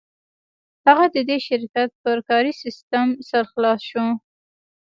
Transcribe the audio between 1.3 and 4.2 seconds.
شرکت پر کاري سیسټم سر خلاص شو